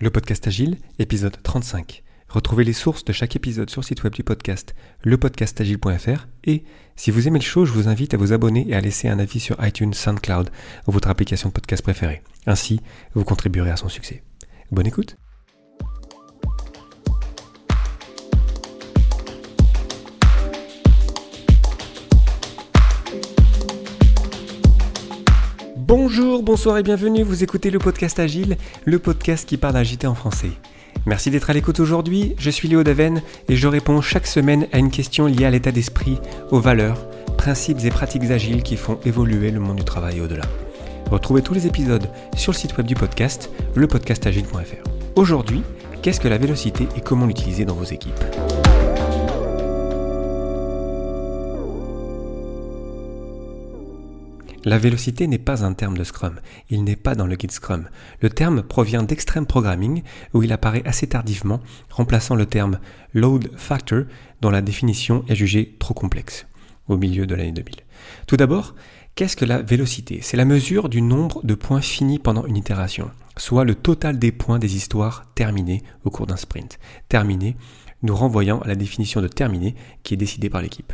[0.00, 2.04] Le podcast Agile, épisode 35.
[2.28, 6.28] Retrouvez les sources de chaque épisode sur le site web du podcast, lepodcastagile.fr.
[6.44, 6.62] Et
[6.94, 9.18] si vous aimez le show, je vous invite à vous abonner et à laisser un
[9.18, 10.50] avis sur iTunes, SoundCloud
[10.86, 12.22] ou votre application podcast préférée.
[12.46, 12.80] Ainsi,
[13.14, 14.22] vous contribuerez à son succès.
[14.70, 15.16] Bonne écoute
[25.88, 30.14] Bonjour, bonsoir et bienvenue, vous écoutez le podcast Agile, le podcast qui parle d'agilité en
[30.14, 30.50] français.
[31.06, 34.80] Merci d'être à l'écoute aujourd'hui, je suis Léo Daven et je réponds chaque semaine à
[34.80, 36.18] une question liée à l'état d'esprit,
[36.50, 40.44] aux valeurs, principes et pratiques agiles qui font évoluer le monde du travail au-delà.
[41.10, 44.90] Retrouvez tous les épisodes sur le site web du podcast, lepodcastagile.fr.
[45.16, 45.62] Aujourd'hui,
[46.02, 48.22] qu'est-ce que la vélocité et comment l'utiliser dans vos équipes?
[54.68, 57.88] La vélocité n'est pas un terme de Scrum, il n'est pas dans le guide Scrum.
[58.20, 60.02] Le terme provient d'Extreme Programming,
[60.34, 62.78] où il apparaît assez tardivement, remplaçant le terme
[63.14, 64.02] load factor,
[64.42, 66.46] dont la définition est jugée trop complexe,
[66.86, 67.76] au milieu de l'année 2000.
[68.26, 68.74] Tout d'abord,
[69.14, 70.18] qu'est-ce que la vélocité?
[70.20, 74.32] C'est la mesure du nombre de points finis pendant une itération, soit le total des
[74.32, 76.78] points des histoires terminées au cours d'un sprint.
[77.08, 77.56] Terminé,
[78.02, 80.92] nous renvoyant à la définition de terminé qui est décidée par l'équipe.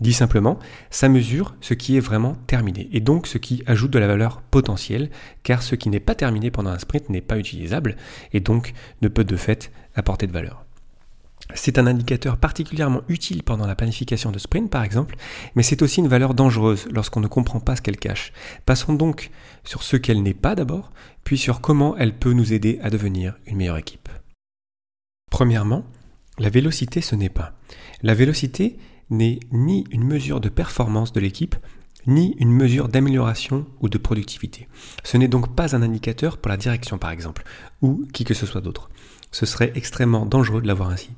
[0.00, 0.58] Dit simplement,
[0.90, 4.40] ça mesure ce qui est vraiment terminé, et donc ce qui ajoute de la valeur
[4.40, 5.10] potentielle,
[5.42, 7.96] car ce qui n'est pas terminé pendant un sprint n'est pas utilisable,
[8.32, 10.64] et donc ne peut de fait apporter de valeur.
[11.54, 15.16] C'est un indicateur particulièrement utile pendant la planification de sprint par exemple,
[15.54, 18.32] mais c'est aussi une valeur dangereuse lorsqu'on ne comprend pas ce qu'elle cache.
[18.66, 19.30] Passons donc
[19.64, 20.92] sur ce qu'elle n'est pas d'abord,
[21.24, 24.08] puis sur comment elle peut nous aider à devenir une meilleure équipe.
[25.30, 25.84] Premièrement,
[26.38, 27.52] la vélocité ce n'est pas.
[28.02, 28.78] La vélocité,
[29.10, 31.56] n'est ni une mesure de performance de l'équipe,
[32.06, 34.68] ni une mesure d'amélioration ou de productivité.
[35.04, 37.44] Ce n'est donc pas un indicateur pour la direction par exemple,
[37.82, 38.90] ou qui que ce soit d'autre.
[39.32, 41.10] Ce serait extrêmement dangereux de l'avoir ainsi.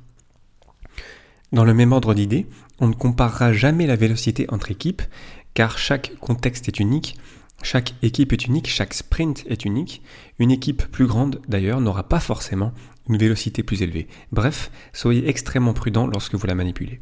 [1.51, 2.47] Dans le même ordre d'idées,
[2.79, 5.03] on ne comparera jamais la vélocité entre équipes,
[5.53, 7.15] car chaque contexte est unique,
[7.61, 10.01] chaque équipe est unique, chaque sprint est unique.
[10.37, 12.73] Une équipe plus grande, d'ailleurs, n'aura pas forcément
[13.07, 14.07] une vélocité plus élevée.
[14.31, 16.99] Bref, soyez extrêmement prudent lorsque vous la manipulez.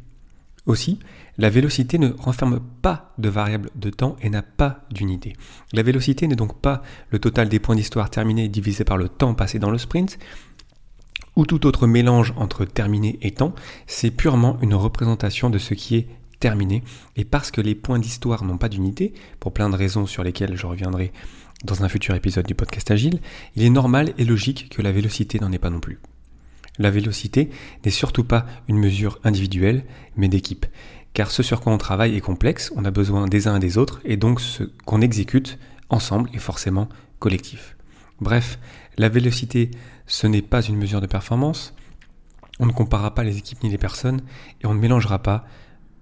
[0.66, 1.00] Aussi,
[1.38, 5.34] la vélocité ne renferme pas de variable de temps et n'a pas d'unité.
[5.72, 9.34] La vélocité n'est donc pas le total des points d'histoire terminés divisé par le temps
[9.34, 10.18] passé dans le sprint,
[11.34, 13.54] ou tout autre mélange entre terminé et temps,
[13.86, 16.08] c'est purement une représentation de ce qui est
[16.38, 16.82] terminé,
[17.16, 20.56] et parce que les points d'histoire n'ont pas d'unité, pour plein de raisons sur lesquelles
[20.56, 21.12] je reviendrai
[21.64, 23.20] dans un futur épisode du podcast Agile,
[23.56, 25.98] il est normal et logique que la vélocité n'en ait pas non plus.
[26.78, 27.50] La vélocité
[27.84, 29.84] n'est surtout pas une mesure individuelle,
[30.16, 30.66] mais d'équipe.
[31.12, 33.76] Car ce sur quoi on travaille est complexe, on a besoin des uns et des
[33.76, 35.58] autres, et donc ce qu'on exécute
[35.90, 36.88] ensemble est forcément
[37.18, 37.76] collectif.
[38.20, 38.58] Bref,
[38.96, 39.70] la vélocité,
[40.06, 41.74] ce n'est pas une mesure de performance,
[42.58, 44.22] on ne comparera pas les équipes ni les personnes,
[44.62, 45.44] et on ne mélangera pas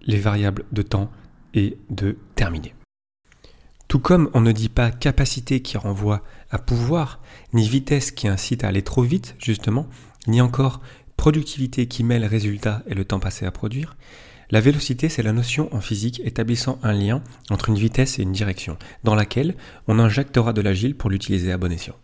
[0.02, 1.10] les variables de temps
[1.54, 2.74] et de terminer.
[3.88, 7.20] Tout comme on ne dit pas capacité qui renvoie à pouvoir,
[7.52, 9.88] ni vitesse qui incite à aller trop vite, justement,
[10.26, 10.80] ni encore
[11.16, 13.96] productivité qui mêle résultat et le temps passé à produire.
[14.50, 18.32] La vélocité, c'est la notion en physique établissant un lien entre une vitesse et une
[18.32, 19.54] direction, dans laquelle
[19.86, 21.94] on injectera de l'agile pour l'utiliser à bon escient.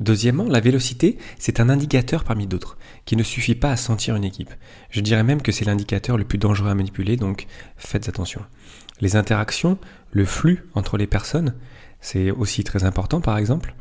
[0.00, 4.24] Deuxièmement, la vélocité, c'est un indicateur parmi d'autres, qui ne suffit pas à sentir une
[4.24, 4.52] équipe.
[4.88, 7.46] Je dirais même que c'est l'indicateur le plus dangereux à manipuler, donc
[7.76, 8.40] faites attention.
[9.00, 9.78] Les interactions,
[10.10, 11.54] le flux entre les personnes,
[12.00, 13.74] c'est aussi très important par exemple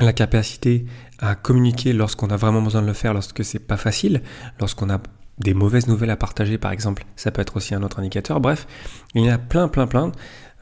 [0.00, 0.86] la capacité
[1.18, 4.22] à communiquer lorsqu'on a vraiment besoin de le faire, lorsque c'est pas facile,
[4.58, 5.00] lorsqu'on a
[5.38, 8.40] des mauvaises nouvelles à partager par exemple, ça peut être aussi un autre indicateur.
[8.40, 8.66] Bref,
[9.14, 10.12] il y a plein plein plein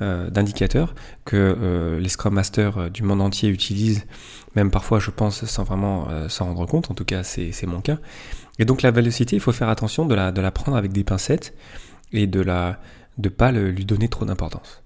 [0.00, 0.94] euh, d'indicateurs
[1.24, 4.06] que euh, les Scrum Masters euh, du monde entier utilisent,
[4.56, 7.98] même parfois je pense sans vraiment s'en rendre compte, en tout cas c'est mon cas.
[8.58, 11.54] Et donc la vélocité, il faut faire attention de la, prendre avec des pincettes
[12.12, 12.80] et de la
[13.18, 14.81] de pas lui donner trop d'importance.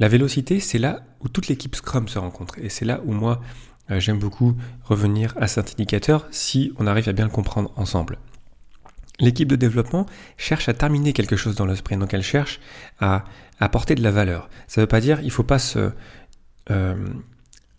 [0.00, 2.58] La vélocité, c'est là où toute l'équipe Scrum se rencontre.
[2.58, 3.42] Et c'est là où moi,
[3.90, 8.18] euh, j'aime beaucoup revenir à cet indicateur si on arrive à bien le comprendre ensemble.
[9.20, 10.06] L'équipe de développement
[10.38, 12.60] cherche à terminer quelque chose dans le sprint, donc elle cherche
[12.98, 13.24] à
[13.60, 14.48] apporter de la valeur.
[14.68, 15.90] Ça ne veut pas dire qu'il ne faut pas se
[16.70, 16.96] euh,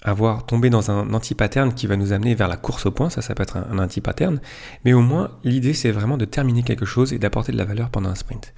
[0.03, 3.23] avoir tombé dans un anti-pattern qui va nous amener vers la course au point, ça
[3.23, 4.39] ça peut être un, un anti-pattern,
[4.85, 7.89] mais au moins l'idée c'est vraiment de terminer quelque chose et d'apporter de la valeur
[7.89, 8.53] pendant un sprint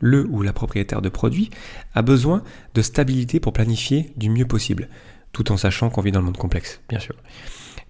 [0.00, 1.50] le ou la propriétaire de produit
[1.94, 2.42] a besoin
[2.74, 4.88] de stabilité pour planifier du mieux possible,
[5.32, 7.14] tout en sachant qu'on vit dans le monde complexe, bien sûr.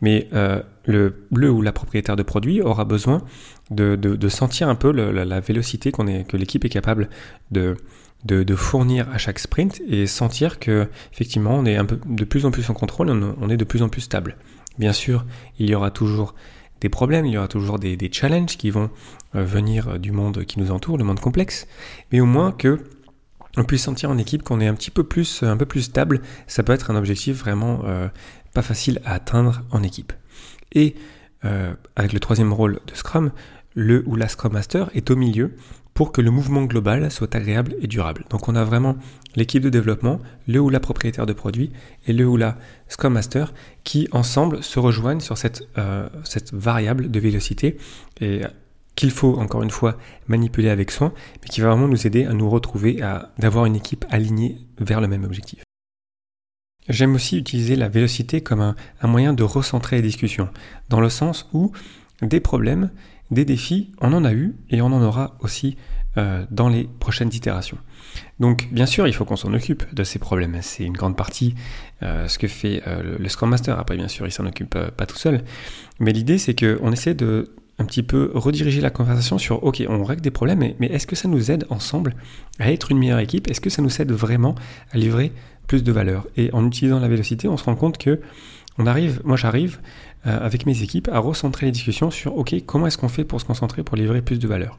[0.00, 1.14] Mais euh, le,
[1.50, 3.23] ou la propriétaire de produit aura besoin
[3.70, 7.08] de, sentir un peu la, vélocité que l'équipe est capable
[7.50, 7.76] de,
[8.25, 12.44] de, fournir à chaque sprint et sentir que effectivement on est un peu de plus
[12.44, 14.37] en plus en contrôle, on, est de plus en plus stable.
[14.79, 15.25] Bien sûr,
[15.58, 16.35] il y aura toujours
[16.81, 18.90] des problèmes, il y aura toujours des, challenges qui vont
[19.34, 21.67] euh, venir du monde qui nous entoure, le monde complexe,
[22.12, 22.81] mais au moins que
[23.56, 26.20] on puisse sentir en équipe qu'on est un petit peu plus, un peu plus stable.
[26.46, 28.08] Ça peut être un objectif vraiment euh,
[28.52, 30.12] pas facile à atteindre en équipe.
[30.73, 30.94] Et
[31.44, 33.31] euh, avec le troisième rôle de Scrum,
[33.75, 35.56] le ou la Scrum Master est au milieu
[35.96, 38.26] pour que le mouvement global soit agréable et durable.
[38.28, 38.96] Donc on a vraiment
[39.34, 41.72] l'équipe de développement, le ou la propriétaire de produit
[42.06, 42.58] et le ou la
[42.88, 46.06] Scrum Master qui ensemble se rejoignent sur cette, euh,
[46.52, 47.78] variable de vélocité
[48.20, 48.43] et
[48.94, 49.96] qu'il faut encore une fois
[50.28, 53.76] manipuler avec soin, mais qui va vraiment nous aider à nous retrouver, à d'avoir une
[53.76, 55.62] équipe alignée vers le même objectif.
[56.90, 60.50] J'aime aussi utiliser la vélocité comme un, moyen de recentrer les discussions,
[60.90, 61.72] dans le sens où
[62.20, 62.90] des problèmes
[63.31, 65.76] des défis, on en a eu et on en aura aussi
[66.17, 67.78] euh, dans les prochaines itérations.
[68.40, 70.56] Donc bien sûr, il faut qu'on s'en occupe de ces problèmes.
[70.62, 71.55] C'est une grande partie
[72.02, 73.78] euh, ce que fait euh, le Scrum Master.
[73.78, 75.43] Après, bien sûr, il s'en occupe pas tout seul.
[76.00, 80.02] Mais l'idée, c'est qu'on essaie de un petit peu rediriger la conversation sur ok, on
[80.05, 82.14] règle des problèmes, mais, est-ce que ça nous aide ensemble
[82.58, 83.50] à être une meilleure équipe?
[83.50, 84.55] Est-ce que ça nous aide vraiment
[84.93, 85.32] à livrer
[85.67, 86.26] plus de valeur?
[86.37, 88.20] Et en utilisant la vélocité, on se rend compte que
[88.79, 89.81] on arrive, moi j'arrive
[90.26, 93.44] avec mes équipes à recentrer les discussions sur OK, comment est-ce qu'on fait pour se
[93.44, 94.78] concentrer pour livrer plus de valeur?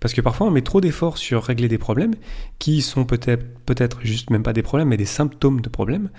[0.00, 2.14] Parce que parfois on met trop d'efforts sur régler des problèmes
[2.58, 6.10] qui sont peut-être peut-être juste même pas des problèmes mais des symptômes de problèmes.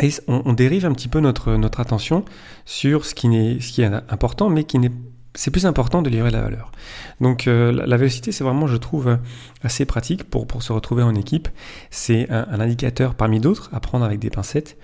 [0.00, 2.24] Et on, dérive un petit peu notre, notre attention
[2.64, 4.92] sur ce qui, est, important mais qui n'est
[5.34, 6.72] c'est plus important de livrer la valeur.
[7.20, 9.18] Donc euh, la, vélocité, c'est vraiment, je trouve,
[9.62, 11.48] assez pratique pour, pour se retrouver en équipe.
[11.90, 14.76] C'est un indicateur parmi d'autres à prendre avec des pincettes.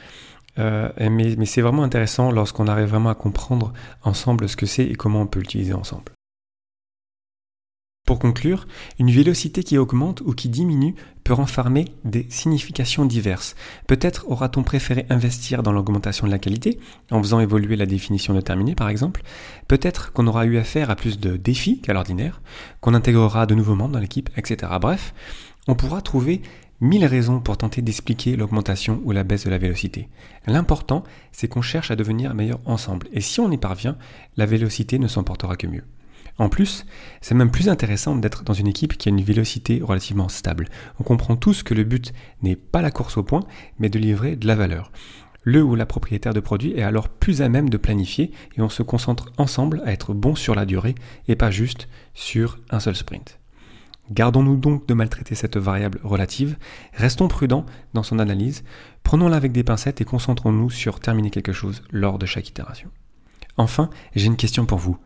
[0.59, 3.73] Euh, mais, c'est vraiment intéressant lorsqu'on arrive vraiment à comprendre
[4.03, 6.13] ensemble ce que c'est et comment on peut l'utiliser ensemble.
[8.07, 8.67] Pour conclure,
[8.99, 13.55] une vélocité qui augmente ou qui diminue peut renfermer des significations diverses.
[13.87, 16.79] Peut-être aura-t-on préféré investir dans l'augmentation de la qualité,
[17.11, 19.23] en faisant évoluer la définition de terminé par exemple.
[19.69, 22.43] Peut-être qu'on aura eu affaire à plus de défis qu'à l'ordinaire,
[22.83, 24.71] qu'on intégrera de nouveaux membres dans l'équipe, etc.
[24.79, 25.15] Bref,
[25.67, 26.43] on pourra trouver
[26.81, 30.09] mille raisons pour tenter d'expliquer l'augmentation ou la baisse de la vélocité.
[30.47, 33.97] L'important, c'est qu'on cherche à devenir meilleur ensemble, et si on y parvient,
[34.37, 35.85] la vélocité ne s'emportera que mieux.
[36.39, 36.85] En plus,
[37.21, 40.69] c'est même plus intéressant d'être dans une équipe qui a une vélocité relativement stable.
[40.99, 42.13] On comprend tous que le but
[42.43, 43.45] n'est pas la course au point,
[43.79, 44.91] mais de livrer de la valeur.
[45.45, 48.71] Le ou la propriétaire de produit est alors plus à même de planifier et on
[48.71, 50.95] se concentre ensemble à être bon sur la durée
[51.29, 53.39] et pas juste sur un seul sprint.
[54.11, 56.57] Gardons-nous donc de maltraiter cette variable relative,
[56.93, 57.65] restons prudents
[57.95, 58.63] dans son analyse,
[59.03, 62.91] prenons-la avec des pincettes et concentrons-nous sur terminer quelque chose lors de chaque itération.
[63.57, 64.99] Enfin, j'ai une question pour vous.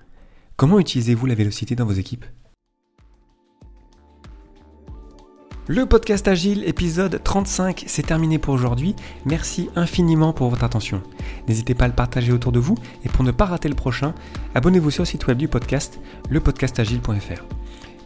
[0.57, 2.25] Comment utilisez-vous la vélocité dans vos équipes?
[5.71, 8.97] Le podcast Agile, épisode 35, c'est terminé pour aujourd'hui.
[9.27, 11.03] Merci infiniment pour votre attention.
[11.47, 12.75] N'hésitez pas à le partager autour de vous
[13.05, 14.15] et pour ne pas rater le prochain,
[14.55, 16.01] abonnez-vous sur le site web du podcast,
[16.31, 17.45] lepodcastagile.fr.